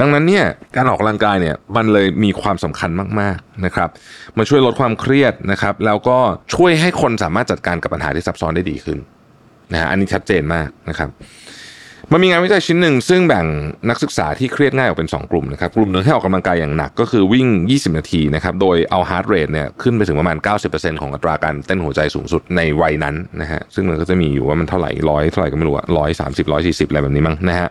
[0.00, 0.44] ดังนั้นเนี่ย
[0.76, 3.88] การออกกำลังกายเนี่ยมันเลยมีความสำคัญมากๆนะครับ
[4.36, 6.18] มันช่วยลดความเครียดนะครับ แล้วก็
[6.54, 8.98] ช่วยให้คนสามารถจัดการกับปัญหาที่ซับซ้อนได้ดีขึ้น
[9.72, 11.10] นะฮะอันนี้ชัดเจนมากนะครับ
[12.12, 13.46] มันมีงานวิจัยชิ้นหนึ่งซึ่งแบ่ง
[13.88, 20.36] นักศึกษาที่เครียดง่ายออกเป็น 2 กลุ่มนะครับกลุ่มหนึ่งให้ออกกำลังกายอย่างหนักก็คือวิ่ง 20 นาทีนะครับโดยเอา heart rate เนี่ยขึ้นไปถึงประมาณ
[20.68, 27.68] 90%ของอัตราการเต้นหัวใจสูงสุดในวัยนั้นนะฮะซึ่งมันก็จะมีอยู่ว่ามันเท่าไหร่ร้อยเท่าไหร่ก็ไม่รู้อะร้อยสามสิบร้อยสี่สิบอะไรแบบนี้มั้งนะฮะ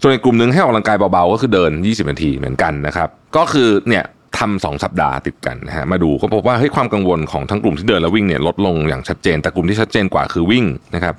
[0.00, 4.04] ส่วนอีกกลุ่มหนึ่งให้ออกกำลังกายเบาๆก็คือเดิน 20 นาทีเหมือนกันนะครับก็คือเนี่ย
[4.42, 11.14] ทำสองสัปดาห์ติดกันนะฮะมาดูก็พบว่าเฮ้ยความกังวลของทั้งกลุ่มที่เดินและวิ่งเนี่ยลดลงอย่างชัดเจน แต่กลุ่มที่ชัดเจนกว่าคือวิ่งนะครับ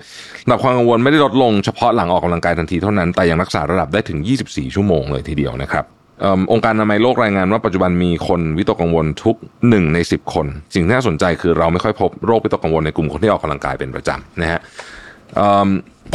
[0.46, 5.86] ระดับความกังวลไม่ได้ลดลงเฉพาะหลังออกกำลังกายทันทีเท่านั้นแต่ยังรักษาระดับได้ถึง 24 ชั่วโมงเลยทีเดียวนะครับ
[6.24, 14.60] อองค์การอนามัยโลกรายงานว่าปัจจุบันมีคนวิตกกังวลทุก 1 ใน 10 คน สิ่งที่น่าสนใจคือเราไม่ค่อยพบโรควิตกกังวลในกลุ่มคนที่ออกกำลังกายเป็นประจำนะฮะ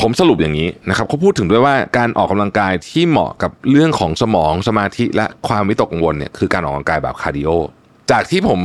[0.01, 7.49] ผมสรุปอย่างนี้นะครับเขาพูดถึงด้วยว่าการออกกำลังกายที่เหมาะกับเรื่องของสมองสมาธิและความวิตกกังวลเนี่ยคือการออกกำลังกายแบบคาร์ดิโอ
[8.11, 8.61] จากที่ผม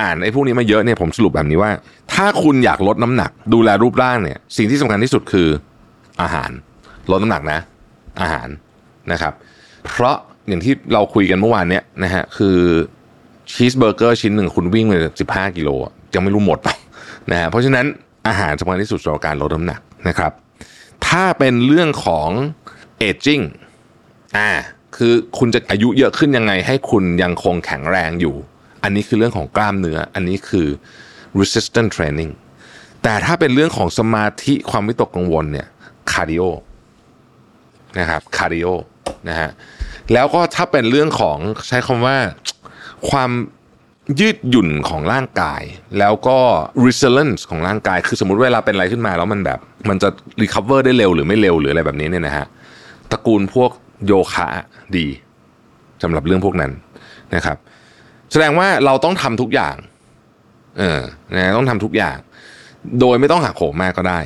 [0.00, 1.70] อ่านไอ้พวกนี้มาเยอะเนี่ยผมสรุปแบบนี้ว่า
[2.14, 5.48] ถ้าคุณอยากลดน้ำหนัก ดูแลรูปร่างเนี่ย สิ่งที่สำคัญที่สุดคือ
[6.22, 6.50] อาหาร
[7.10, 7.60] ลดน้ำหนักนะ
[8.22, 8.48] อาหาร
[9.12, 9.32] นะครับ
[9.86, 10.16] เพราะ
[10.48, 12.58] อย่างที่เราคุยกันเมื่อวานเนี้ยนะฮะคือ
[13.52, 15.68] ชีสเบอร์เกอร์ชิ้นหนึ่งคุณวิ่งไปสิบห้ากิโล
[16.14, 16.78] ยังไม่รู้หมดหรอก
[17.30, 17.86] นะฮะเพราะฉะนั้น
[18.28, 20.32] อาหารสำคัญที่สุดสำหรับการลดน้ำหนักนะครับ
[21.08, 22.28] ถ้าเป็นเรื่องของ
[22.98, 23.40] เอจจิ้ง
[24.38, 24.50] อ่า
[24.96, 28.36] คือคุณจะอายุเยอะขึ้นยังไง ให้คุณยังคงแข็งแรงอยู่
[28.82, 30.66] อันนี้คือเรื่องของกล้ามเนื้อ อันนี้คือ
[31.38, 32.32] resistant training
[33.02, 35.68] แต่ถ้าเป็นเรื่องของสมาธิความวิตกกังวลเนี่ย
[36.12, 36.42] คาร์ดิโอ
[37.98, 38.66] นะครับคาร์ดิโอ
[39.28, 39.50] นะฮะ
[40.12, 42.18] แล้วก็ถ้าเป็นเรื่องของใช้คำว่า
[43.10, 43.30] ความ
[44.20, 45.62] ยืดหยุ่นของร่างกาย
[45.98, 46.38] แล้วก็
[46.86, 50.08] resilience ของร่างกาย คือสมมติเวลาเป็นอะไรขึ้นมาแล้วมันแบบ มันจะ
[50.42, 52.46] recover ได้เร็วหรือไม่เร็วหรืออะไรแบบนี้เนี่ยนะฮะ
[53.10, 53.70] ตระกูลพวก
[54.06, 54.48] โยคะ
[54.96, 55.06] ดี
[56.02, 56.72] สำหรับเรื่องพวกนั้น
[57.34, 57.56] นะครับ
[58.32, 59.76] แสดงว่าเราต้องทำทุกอย่าง
[60.78, 61.00] เออ
[61.34, 62.16] นะต้องทำทุกอย่าง
[63.00, 64.20] โดยไม่ต้องหักโหมมากก็ได้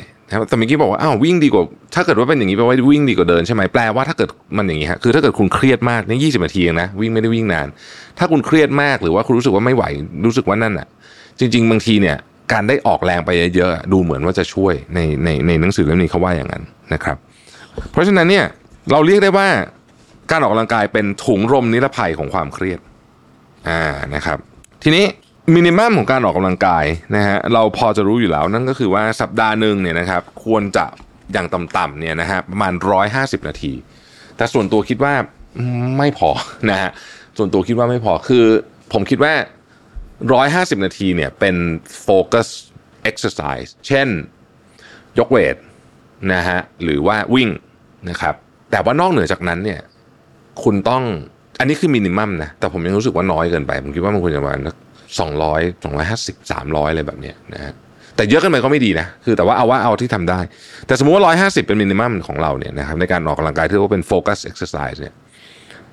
[0.48, 1.64] แต่เมื่อกี้บอกว่าอ้าววิ่งดีกว่า
[1.94, 7.68] ถ้าเกิดว่าเป็นอย่างนี้แปลว่าวิ่งดีกว่าเดินใช่ไหมแปลว่าถ้าเกิดมันอย่างนี้ฮะคือถ้าเกิดคุณเครียดมากนี่ยี่สิบนาทีเองนะวิ่งไม่ได้วิ่งนาน
[8.18, 9.84] ถ้าคุณเครียดมากหรือว่าคุณรู้สึกว่าไม่ไหว
[10.26, 10.86] รู้สึกว่านั่นอะ
[11.38, 12.16] จริง ๆ บางทีเนี่ย
[12.52, 16.62] การได้ออกแรงไปเยอะๆดูเหมือนว่าจะช่วยในในในหนังสือเล่มนี้เขาว่าอย่างนั้น
[16.94, 17.16] นะครับ
[17.90, 18.44] เพราะฉะนั้นเนี่ย
[18.90, 19.48] เราเรียกได้ว่า
[20.30, 22.80] การออกกำลังกายเป็นถุงลมนิรภัยของความเครียด
[23.68, 23.82] อ่า
[24.14, 24.38] นะครับ
[24.82, 25.04] ทีนี้
[25.54, 26.84] มินิมัมของการออกกำลังกาย
[27.16, 30.84] นะฮะเราพอจะรู้อยู่แล้วนั่นก็คือว่าสัปดาห์หนึ่งเนี่ยนะครับควรจะ
[31.32, 32.72] อย่างต่ำๆเนี่ยนะฮะประมาณ
[33.10, 33.72] 150 นาที
[34.36, 35.14] แต่ส่วนตัวคิดว่า
[35.98, 36.30] ไม่พอ
[36.70, 36.90] นะฮะ
[37.36, 38.44] ส่วนตัวคิดว่าไม่พอคือ
[38.92, 39.34] ผมคิดว่า
[40.10, 41.56] 150 นาทีเนี่ยเป็น
[42.02, 42.48] โฟกัส
[43.02, 44.08] เอ็กซ์ไซส์เช่น
[45.18, 45.56] ยกเวท
[46.32, 47.48] นะฮะหรือว่าวิ่ง
[48.10, 48.34] นะครับ
[48.70, 49.80] แต่ว่านอกเหนือจากนั้นเนี่ย
[50.62, 51.02] คุณต้อง
[51.58, 54.60] อันนี้คือ minimum นะแต่ผมยังรู้สึกว่าน้อยเกินไป ผมคิดว่ามันควรจะประมาณ
[55.20, 57.72] สองร้อยสองร้อยห้าสิบสามร้อยอะไรแบบเนี้ยนะฮะ
[58.16, 60.40] แต่เยอะเกินไปก็ไม่ดีนะ คือแต่ว่าเอาว่าเอาที่ทำได้
[60.86, 65.14] แต่สมมุติว่าร้อยห้าสิบเป็น minimum ของเราเนี่ยนะครับในการออกกำลังกายที่ว่าเป็น focus exercise เนี่ย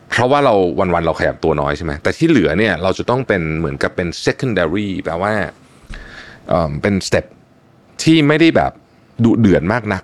[0.10, 5.34] เพราะว่าเราวันๆเราขยับตัวน้อยใช่ไหมแต่ที่เหลือเนี่ยเราจะต้องเป็นเหมือนกับเป็น secondary แปลว่า
[6.50, 7.26] เอ่อเป็น step
[8.04, 8.72] ที่ไม่ได้แบบ
[9.24, 10.04] ดุเดือดมากนัก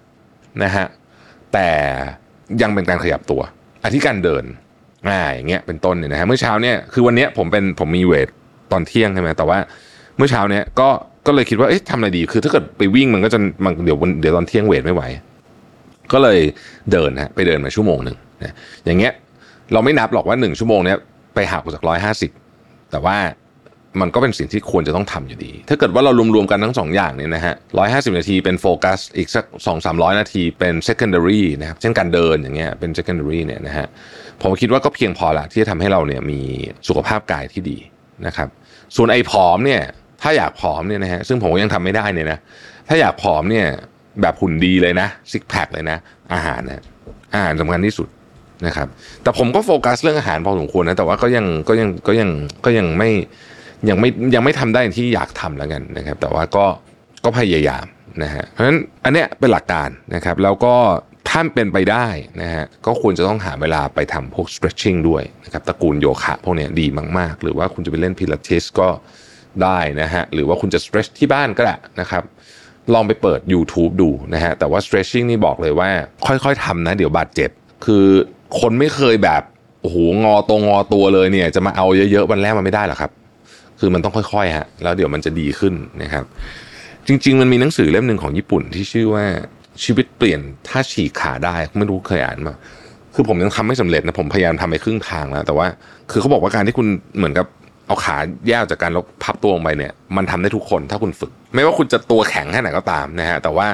[0.63, 0.85] นะฮะ
[1.53, 1.69] แต่
[2.61, 3.41] ยังเป็นการขยับตัว
[3.83, 4.43] อาทิการเดิน
[5.09, 8.29] อ่าอย่างเงี้ยเป็นต้นเนี่ยนะฮะเมื่อเช้าเนี่ยคือวันเนี้ยผมเป็นผมมีเวท
[8.71, 9.57] ตอนเที่ยงใช่ไหมแต่ว่า
[10.17, 10.89] เมื่อเช้าเนี่ยก็
[11.27, 15.03] ก็เลยคิดว่าเอ๊ะทำอะไรดี คือถ้าเกิดไปวิ่งมันก็จะมันเดี๋ยวเดี๋ยวตอนเที่ยงเวทไม่ไหว
[16.13, 16.39] ก็เลย
[16.91, 18.53] เดินฮะไปเดินมาชั่วโมงหนึ่งนะ
[18.85, 19.13] อย่างเงี้ย
[19.73, 20.97] เราไม่นับหรอกว่าหนึ่งชั่วโมงเนี้ย
[21.35, 22.31] ไปหักจากร้อยห้าสิบ
[22.91, 23.17] แต่ว่า
[24.01, 33.87] มันก็เป็นสิ่งที่ควรจะต้องทำอยู่ดี ถ้าเกิดว่าเรารวมๆกันทั้งสองอย่างเนี่ยนะฮะร้อยห้าสิบนาทีเป็นโฟกัส อีกสักสองสามร้อยนาทีเป็น secondary นะครับ เช่นการเดินอย่างเงี้ยเป็น secondary เนี่ยนะฮะ
[34.41, 36.39] ผมคิดว่าก็เพียงพอละที่จะทำให้เราเนี่ยมี
[36.87, 37.77] สุขภาพกายที่ดี
[38.27, 38.49] นะครับ
[38.95, 39.81] ส่วนไอ้ผอมเนี่ย
[40.21, 42.39] ถ้าอยากผอมเนี่ยนะฮะซึ่งผมก็ยังทำไม่ได้เนี่ยนะ
[42.87, 43.65] ถ้าอยากผอมเนี่ย
[44.21, 45.97] แบบหุ่นดีเลยนะซิกแพคเลยนะ
[46.33, 46.81] อาหารนะ
[47.33, 48.07] อาหารสำคัญที่สุด
[48.65, 48.87] นะครับ
[49.23, 52.29] แต่ผมก็โฟกัสเรื่องอาหารพอสมควรนะแต่ว่าก็ยังก็ยังก็ยัง
[52.65, 53.09] ก็ยังไม่
[53.89, 56.65] ยังไม่ยังไม่ทำได้ที่อยากทำแล้วกันนะครับ แต่ว่าก็
[57.25, 57.85] ก็พยายาม
[58.23, 60.75] นะฮะเพราะฉะนั้นอันเนี้ยเป็นหลักการนะครับ แล้วก็
[61.29, 62.07] ถ้าเป็นไปได้
[62.41, 68.89] นะฮะก็ควรจะต้องหาเวลาไปทำพวก stretching ด้วยนะครับตระกูลโยคะพวกนี้ดีมาก ๆ หรือว่าคุณจะไปเล่นพิลาทิสก็
[69.63, 72.23] ได้นะฮะหรือว่าคุณจะ stretch ที่บ้านก็ได้นะครับ
[72.93, 75.89] ลองไปเปิด YouTube ดูนะฮะแต่ว่า stretching นี่บอกเลยว่า
[76.25, 77.49] ค่อยๆทำนะ เดี๋ยวบาดเจ็บ
[77.85, 78.05] คือ
[78.59, 79.41] คนไม่เคยแบบ
[79.81, 83.11] โอ้โหงอตรงงอตัวเลยเนี่ย จะมาเอาเยอะๆวันแรกมันไม่ได้หรอกครับ
[83.79, 86.25] คือมันต้องค่อยๆฮะแล้วเดี๋ยวมันจะดีขึ้นนะครับ
[87.07, 89.25] จริง ๆ มันมีหนังสือเล่มหนึ่งของญี่ปุ่นที่ชื่อว่า
[89.83, 92.55] ชีวิตเปลี่ยนถ้าฉีกขาได้ไม่รู้เคยอ่านมา
[93.15, 95.67] คือผมยังทำไม่สำเร็จนะผมพยายามทำไปครึ่งทางแล้ว แต่ว่า
[96.11, 97.47] คือเขาบอกว่าการที่คุณเหมือนกับ
[97.87, 98.15] เอาขา
[98.47, 103.67] แยกจากการแล้วพับตัวลงไปเนี่ย มันทำได้ทุกคนถ้าคุณฝึก ไม่ว่าคุณจะตัวแข็งแค่ไหนก็ตามนะฮะแต่ว่า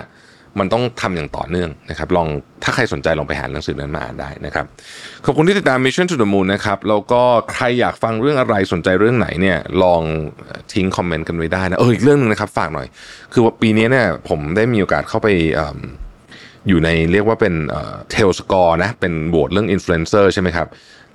[0.59, 2.27] มันต้องทำอย่างต่อเนื่องนะครับ ลอง
[2.63, 4.65] ถ้าใครสนใจลองไปหาหนังสือนั้นมาอ่านได้นะครับ
[5.25, 7.21] ขอบคุณที่ติดตาม Mission to the Moon นะครับแล้วก็
[7.53, 10.01] ใครอยากฟังเรื่องอะไรสนใจเรื่องไหนเนี่ยลอง
[10.73, 12.87] ทิ้งคอมเมนต์กันไว้ได้นะเอออีกเรื่องหนึงนะครับฝากหน่อย
[13.33, 15.79] คือว่าปีนี้เนี่ยผมได้มีโอกาสเข้าไปเอิ่ม
[16.67, 17.53] อยู่ในเรียกว่าเป็น
[18.11, 20.67] Tellscore นะเป็นโหวตเรื่องอินฟลูเอนเซอร์ใช่ไหมครับ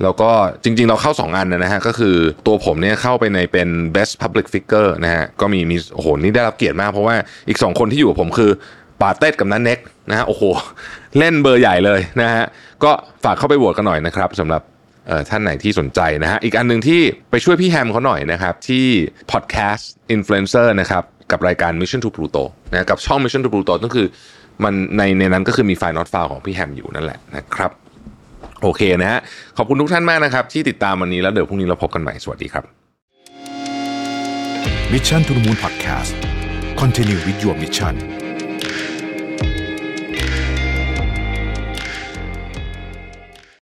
[0.03, 0.31] แล้วก็
[0.64, 7.16] จริงๆ เราเข้า 2 อันนะฮะก็คือตัวผมเนี่ยเข้าไปในเป็น best public figure นะฮะก็มีมีโอ้โหนี่ได้รับเกียรติมากเพราะว่า
[7.49, 8.51] อีก 2 คนที่อยู่กับผมคือ
[9.00, 9.78] ปาเต้กับนันเน็ก
[10.11, 10.42] นะฮะโอ้โห
[11.18, 12.44] เล่นเบอร์ใหญ่เลยนะฮะ
[12.85, 12.90] ก็
[13.24, 14.62] ฝากเข้าไปโหวตกันหน่อยนะครับสำหรับ
[15.30, 18.87] ท่านไหนที่สนใจนะฮะอีกอันหนึ่งที่ไปช่วยพี่แฮมเขาหน่อยนะครับ ที่
[19.32, 24.06] podcast influencer นะครับ กับรายการ Mission to Pluto นะกับช่อง Mission to Pluto ก็คือ
[24.64, 27.70] มันในในนั้นก็คือมีไฟล์ not file ของพี่แฮมอยู่นั่นแหละนะครับ
[28.62, 29.20] โอเคนะฮะ
[29.56, 32.64] ขอบคุณทุกท่านมากนะครับ ที่ติดตามวันนี้แล้วเดี๋ยวพรุ่งนี้เราพบกันใหม่ สวัสดีครับ
[34.92, 36.12] Mission to the Moon Podcast
[36.80, 38.25] Continue with your mission